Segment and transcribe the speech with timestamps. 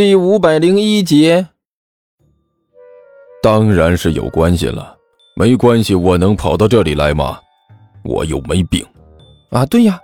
[0.00, 1.46] 第五百零一节。
[3.42, 4.96] 当然是有关系了，
[5.36, 7.38] 没关系，我能跑到这里来吗？
[8.02, 8.82] 我又没病。
[9.50, 10.00] 啊，对呀，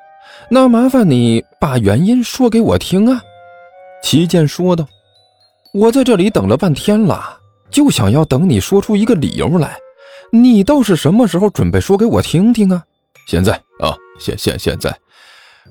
[0.51, 3.23] 那麻烦你把原因说给我听啊。
[4.03, 4.87] 齐健说道
[5.73, 7.41] ：“我在这里等了半天了，
[7.71, 9.79] 就想要等你说出一个理由来。
[10.31, 12.85] 你倒是什么时候准备说给我听听啊？
[13.27, 14.95] 现在啊，现现现在，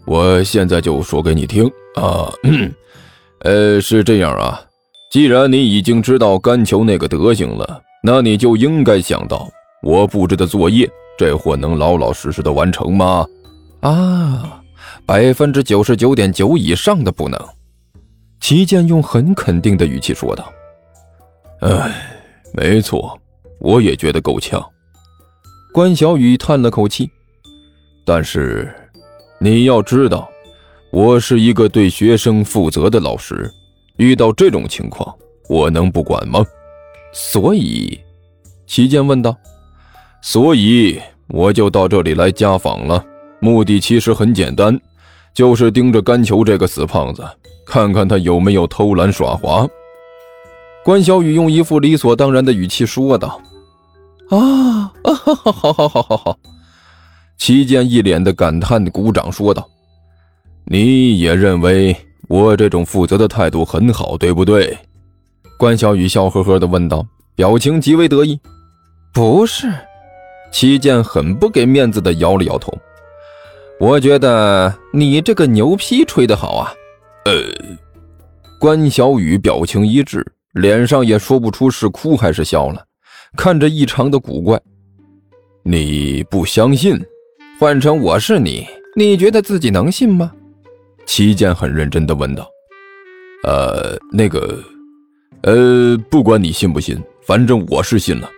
[0.08, 2.34] 我现在就说给你听啊。
[3.42, 4.60] 呃，是这样啊，
[5.12, 9.48] 既然你已经知道甘球那个德行了，那你就应该想到
[9.84, 13.26] 我布置的作业，这货能老老实实的完成吗？
[13.82, 14.64] 啊，
[15.06, 17.40] 百分之九十九点九以上的不能。
[18.40, 20.52] 齐健用很肯定的语气说道
[21.62, 21.92] ：“哎，
[22.54, 23.20] 没错，
[23.60, 24.64] 我也觉得够呛。”
[25.74, 27.10] 关小雨叹了口气
[28.06, 28.74] ：“但是，
[29.40, 30.30] 你要知道。”
[30.96, 33.52] 我是一个对学生负责的老师，
[33.98, 35.14] 遇到这种情况，
[35.50, 36.42] 我能不管吗？
[37.12, 38.00] 所以，
[38.66, 39.36] 齐健问道
[40.24, 43.06] ：“所以我就到这里来家访了。
[43.42, 44.80] 目的其实很简单，
[45.34, 47.22] 就是盯着甘球这个死胖子，
[47.66, 49.68] 看看他有没有偷懒耍滑。”
[50.82, 53.42] 关小雨用一副理所当然的语气说道
[54.32, 56.40] ：“啊，好， 好，好，好，好，好！”
[57.38, 59.70] 齐健一脸的感叹，鼓掌说道。
[60.68, 61.96] 你也认为
[62.28, 64.78] 我这种负责的态度很好，对不对？
[65.58, 68.40] 关小雨笑呵呵地问道，表情极为得意。
[69.14, 69.72] 不是，
[70.52, 72.76] 齐健很不给面子地摇了摇头。
[73.80, 76.74] 我觉得你这个牛批吹得好啊。
[77.26, 77.34] 呃，
[78.60, 82.84] 关小雨表情一滞，脸上也说不出是哭还是笑了，
[83.38, 84.60] 看着异常的古怪。
[85.64, 87.00] 你不相信？
[87.60, 90.32] 换成我是你，你觉得自己能信吗？
[91.06, 92.50] 齐健很认真的问道
[93.46, 94.60] ：“呃，那个，
[95.44, 98.30] 呃，不管你信不信，反正我是信了。”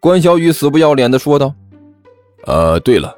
[0.00, 1.54] 关小雨死不要脸的说道
[2.46, 3.14] ：“呃，对了，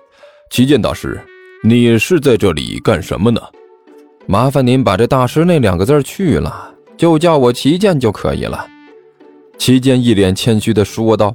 [0.51, 1.21] 齐健大师，
[1.63, 3.41] 你是在这里干什么呢？
[4.27, 8.67] 麻烦您把这大师那两个字去了，就叫我齐健就可以了。”
[9.59, 11.35] 齐健一脸谦虚的说道：“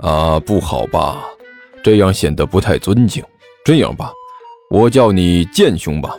[0.00, 1.24] 啊，不好吧？
[1.82, 3.22] 这样显得不太尊敬。
[3.64, 4.12] 这样吧，
[4.70, 6.16] 我叫你剑兄吧。”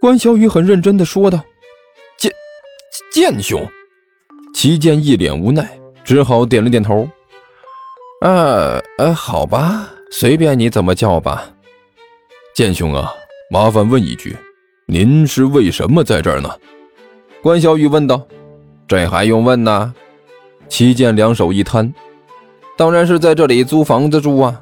[0.00, 1.42] 关小雨很认真的说道
[2.18, 2.32] ：“剑
[3.12, 3.66] 剑兄。”
[4.54, 5.68] 齐剑一脸无奈，
[6.04, 7.08] 只好点了点头。
[8.22, 11.50] “呃呃，好吧，随便你怎么叫吧。”
[12.54, 13.12] 剑兄啊，
[13.50, 14.36] 麻烦问一句，
[14.86, 16.50] 您是为什么在这儿呢？”
[17.42, 18.26] 关小雨问道。
[18.86, 19.94] “这还用问呢？”
[20.68, 21.92] 齐剑两手一摊
[22.76, 24.60] ，“当然是在这里租房子住啊。”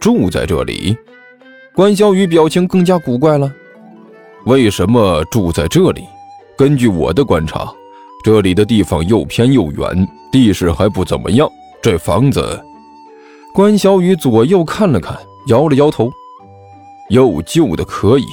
[0.00, 0.96] 住在这里？
[1.74, 3.52] 关小雨表情更加古怪了。
[4.46, 6.04] 为什么住在这里？
[6.56, 7.72] 根据我的观察，
[8.24, 11.48] 这里的地方又偏又远，地势还不怎么样。
[11.80, 12.60] 这房子，
[13.54, 15.16] 关小雨左右看了看，
[15.46, 16.10] 摇了摇头。
[17.10, 18.24] 又旧的可以，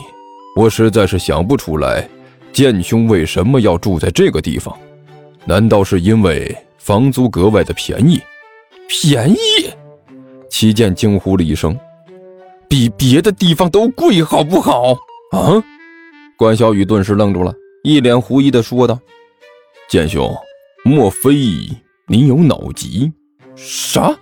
[0.56, 2.08] 我实在是想不出来，
[2.52, 4.76] 剑兄为什么要住在这个地方？
[5.46, 8.20] 难道是因为房租格外的便宜？
[8.88, 9.38] 便宜！
[10.50, 11.78] 齐剑惊呼了一声
[12.68, 14.94] ：“比别的地方都贵，好不好？
[15.32, 15.64] 啊？”
[16.40, 18.98] 关小雨顿时愣住了，一脸狐疑的说道
[19.92, 20.34] ：“剑兄，
[20.86, 21.34] 莫非
[22.08, 23.12] 你有脑疾？”
[23.58, 24.18] 啥？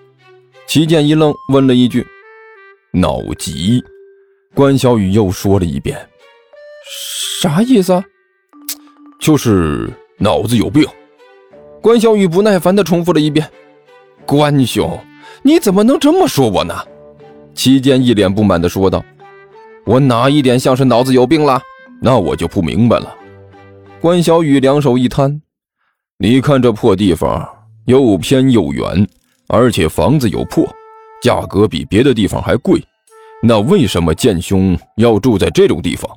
[0.66, 2.04] 齐剑一愣，问了一句
[2.90, 3.84] ：“脑疾？”
[4.56, 5.96] 关小雨又说了一遍
[7.40, 8.04] ：“啥意思？”
[9.22, 10.84] 就是脑子有病。
[11.84, 13.48] 关小雨不耐烦的重复了一遍
[14.26, 15.00] ：“关兄，
[15.44, 16.74] 你怎么能这么说我呢？”
[17.54, 19.06] 齐剑一脸不满的说道
[19.86, 21.62] ：“我哪一点像是脑子有病了？”
[22.02, 23.14] 那我就不明白了。
[24.00, 25.42] 关小雨两手一摊
[26.20, 27.48] ：“你看这破地方，
[27.86, 29.08] 又偏又远，
[29.48, 30.68] 而且房子又破，
[31.22, 32.80] 价格比别的地方还贵。
[33.42, 36.10] 那为什么剑兄要住在这种地方？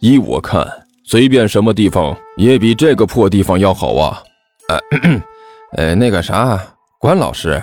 [0.00, 0.66] 依我看，
[1.04, 4.22] 随便什么地方也比这个破地方要好啊！”
[4.68, 4.80] 呃，
[5.76, 6.58] 呃， 那个啥，
[6.98, 7.62] 关老师，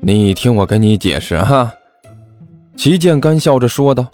[0.00, 1.72] 你听我跟你解释哈。”
[2.76, 4.06] 齐剑干笑着说道：“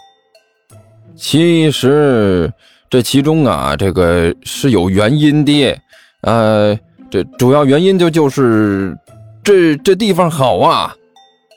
[1.17, 2.53] 其实……”
[2.95, 5.77] 这其中啊，这个是有原因的，
[6.21, 6.73] 呃，
[7.09, 8.97] 这主要原因就就是
[9.43, 10.95] 这这地方好啊，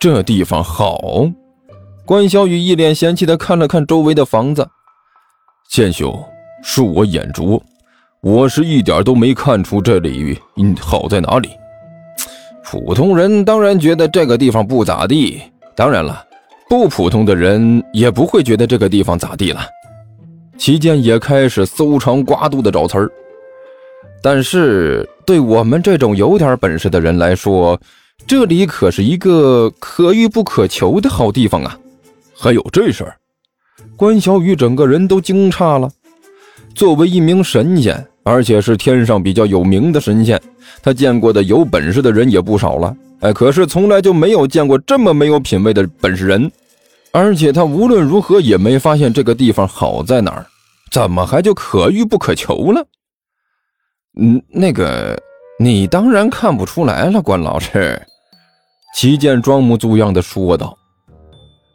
[0.01, 1.31] 这地方好。
[2.05, 4.69] 关小雨一脸嫌弃的看了看周围的房子，
[5.71, 6.13] 剑兄，
[6.65, 7.63] 恕我眼拙，
[8.21, 10.37] 我是一点都没看出这里
[10.81, 11.51] 好在哪里。
[12.65, 15.41] 普通人当然觉得这个地方不咋地，
[15.77, 16.21] 当然了，
[16.69, 19.61] 不普通的人也不会觉得这个地方咋地了。
[20.59, 23.09] 齐健也开始搜肠刮肚的找词儿，
[24.21, 27.81] 但是对我们这种有点本事的人来说，
[28.27, 31.79] 这里可是一个可遇不可求的好地方啊！
[32.37, 33.17] 还有这事儿？
[33.97, 35.89] 关小雨整个人都惊诧了。
[36.75, 40.41] 作为一名神仙，而且是天上比较有名的神仙，
[40.83, 42.95] 他见过的有本事的人也不少了。
[43.21, 46.51] 哎，可是从来就没有见过这么没有品位的本事人。
[47.13, 50.47] 而且他无论如何也没发现这个地方好在哪儿，
[50.91, 52.87] 怎么还就可遇不可求了？
[54.21, 55.17] 嗯，那个，
[55.59, 58.01] 你当然看不出来了，关老师。
[58.95, 60.77] 齐健装模作样的说道：“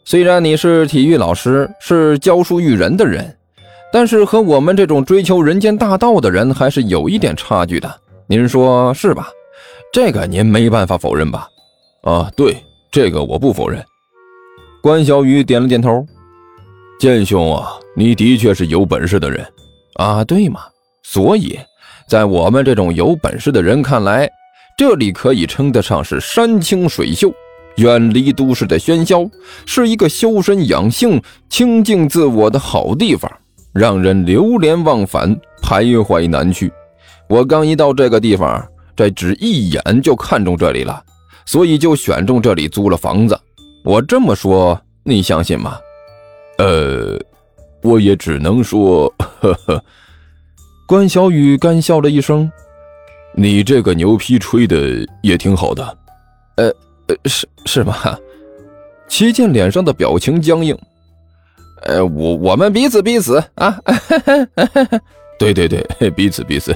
[0.05, 3.37] 虽然你是体育老师，是教书育人的人，
[3.91, 8.01] 但是和我们这种追求人间大道的人还是有一点差距的。
[8.27, 9.29] 您说是吧？
[9.93, 11.47] 这个您没办法否认吧？
[12.01, 12.57] 啊，对，
[12.91, 13.83] 这个我不否认。”
[14.83, 16.05] 关小雨点了点头
[16.99, 19.41] ：“剑兄啊，你的确是有本事的人
[19.93, 20.59] 啊，对嘛？
[21.03, 21.57] 所以。”
[22.05, 24.29] 在我们这种有本事的人看来，
[24.77, 27.33] 这里可以称得上是山清水秀，
[27.77, 29.25] 远离都市的喧嚣，
[29.65, 33.31] 是一个修身养性、清净自我的好地方，
[33.71, 36.69] 让人流连忘返、徘徊难去。
[37.29, 38.61] 我刚一到这个地方，
[38.97, 41.01] 这只一眼就看中这里了，
[41.45, 43.39] 所以就选中这里租了房子。
[43.83, 45.77] 我这么说，你相信吗？
[46.57, 47.19] 呃，
[47.81, 49.83] 我也只能说，呵呵。
[50.87, 52.49] 关小雨干笑了一声
[53.35, 55.97] ：“你这个牛皮吹的也挺好的，
[56.55, 56.67] 呃，
[57.07, 58.17] 呃，是是吧？”
[59.09, 60.77] 齐健脸上的表情僵硬。
[61.83, 63.77] “呃，我我们彼此彼此啊！
[65.37, 66.73] 对对对，彼此彼此。”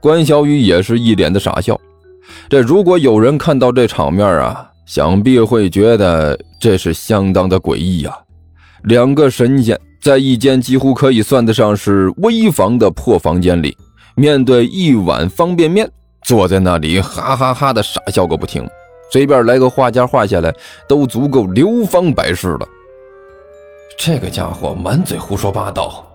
[0.00, 1.80] 关小雨也是一脸的傻笑。
[2.48, 8.16] 这如果有人看到这场面啊，想必会觉得这是相当的诡异呀。
[8.84, 9.78] 两个神仙。
[10.02, 13.74] 在一间几乎可以算得上是危房的破房间里，
[14.16, 15.90] 面对一碗方便面，
[16.20, 18.68] 坐在那里哈哈哈的傻笑个不停，
[19.10, 20.54] 随便来个画家画下来
[20.86, 22.68] 都足够流芳百世了。
[23.98, 26.06] 这个家伙满嘴胡说八道。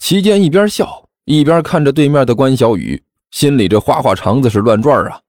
[0.00, 3.00] 齐健一边笑一边看着对面的关小雨，
[3.30, 5.20] 心里这花花肠子是乱转啊，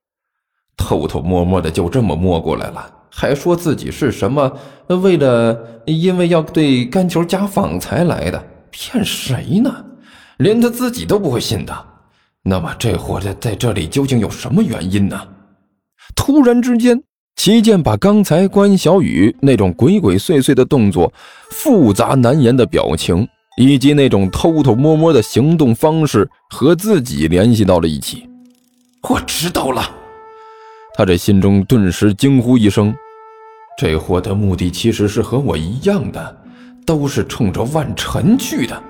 [0.77, 2.91] 偷偷摸摸的就这么摸过来了。
[3.09, 4.51] 还说自己是什么
[4.87, 9.73] 为了因为要对甘球家访才来的，骗谁呢？
[10.37, 11.73] 连他自己都不会信的。
[12.43, 15.19] 那么这货在在这里究竟有什么原因呢？
[16.13, 17.01] 突然之间，
[17.37, 21.11] 齐健把刚才关小雨那种鬼鬼祟祟的动作、
[21.51, 23.27] 复杂难言的表情，
[23.57, 28.29] 以及那种偷偷摸摸的行动方式和自己联系到了一起。
[29.09, 29.89] 我知道了，
[30.97, 32.95] 他这心中顿时惊呼一声。
[33.77, 36.37] 这货的目的其实是和我一样的，
[36.85, 38.81] 都是冲着万晨去的。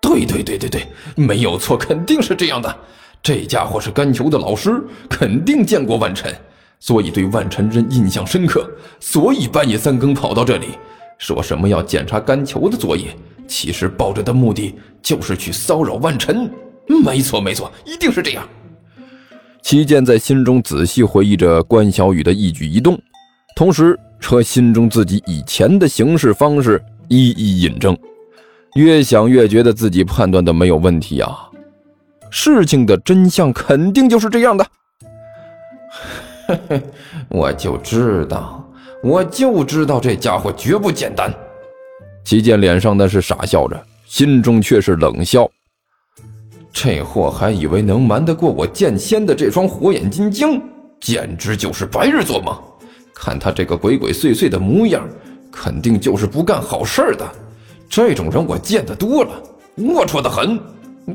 [0.00, 0.86] 对对对对对，
[1.16, 2.74] 没有错，肯定是这样的。
[3.20, 6.32] 这家伙是甘球的老师，肯定见过万晨，
[6.78, 8.70] 所以对万晨真印象深刻，
[9.00, 10.68] 所以半夜三更跑到这里，
[11.18, 13.08] 说什么要检查甘球的作业，
[13.48, 16.48] 其实抱着的目的就是去骚扰万晨。
[17.04, 18.48] 没错没错，一定是这样。
[19.62, 23.00] 齐健在心中仔细回忆着关小雨的一举一动，
[23.54, 23.98] 同时。
[24.22, 27.96] 和心中自己以前的行事方式一一印证，
[28.74, 31.48] 越想越觉得自己判断的没有问题啊！
[32.30, 34.66] 事情的真相肯定就是这样的。
[37.28, 38.70] 我就知道，
[39.02, 41.34] 我就知道这家伙绝不简单。
[42.22, 45.50] 齐健脸上那是傻笑着，心中却是冷笑。
[46.72, 50.62] 这货还以为能瞒得过我剑仙的这双火眼金睛，
[51.00, 52.56] 简直就是白日做梦。
[53.14, 55.06] 看他这个鬼鬼祟祟的模样，
[55.50, 57.28] 肯定就是不干好事的。
[57.88, 59.30] 这种人我见得多了，
[59.76, 60.58] 龌龊的很。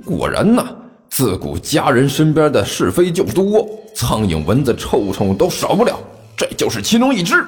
[0.03, 0.67] 果然呐，
[1.09, 5.97] 自古家人身边的是非就多，苍蝇、蚊子、臭虫都少不了。
[6.35, 7.43] 这就是其中一只。